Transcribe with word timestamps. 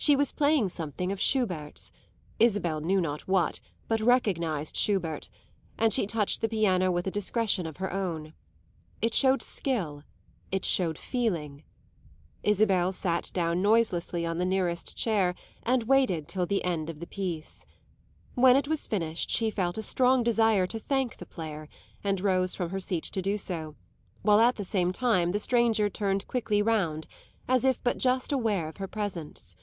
She 0.00 0.14
was 0.16 0.30
playing 0.32 0.68
something 0.70 1.10
of 1.10 1.20
Schubert's 1.20 1.90
Isabel 2.38 2.80
knew 2.80 3.00
not 3.00 3.22
what, 3.26 3.60
but 3.88 4.00
recognised 4.00 4.76
Schubert 4.76 5.28
and 5.76 5.92
she 5.92 6.06
touched 6.06 6.40
the 6.40 6.48
piano 6.48 6.90
with 6.92 7.06
a 7.06 7.10
discretion 7.10 7.66
of 7.66 7.76
her 7.78 7.92
own. 7.92 8.32
It 9.02 9.12
showed 9.12 9.42
skill, 9.42 10.04
it 10.52 10.64
showed 10.64 10.96
feeling; 10.96 11.64
Isabel 12.44 12.92
sat 12.92 13.30
down 13.34 13.60
noiselessly 13.60 14.24
on 14.24 14.38
the 14.38 14.46
nearest 14.46 14.96
chair 14.96 15.34
and 15.64 15.82
waited 15.82 16.26
till 16.28 16.46
the 16.46 16.64
end 16.64 16.88
of 16.88 17.00
the 17.00 17.06
piece. 17.08 17.66
When 18.36 18.54
it 18.56 18.68
was 18.68 18.86
finished 18.86 19.28
she 19.30 19.50
felt 19.50 19.76
a 19.76 19.82
strong 19.82 20.22
desire 20.22 20.66
to 20.68 20.78
thank 20.78 21.16
the 21.16 21.26
player, 21.26 21.68
and 22.04 22.20
rose 22.20 22.54
from 22.54 22.70
her 22.70 22.80
seat 22.80 23.04
to 23.04 23.20
do 23.20 23.36
so, 23.36 23.74
while 24.22 24.40
at 24.40 24.54
the 24.56 24.64
same 24.64 24.92
time 24.92 25.32
the 25.32 25.40
stranger 25.40 25.90
turned 25.90 26.26
quickly 26.28 26.62
round, 26.62 27.08
as 27.48 27.62
if 27.64 27.82
but 27.82 27.98
just 27.98 28.30
aware 28.32 28.68
of 28.68 28.76
her 28.76 28.88
presence. 28.88 29.56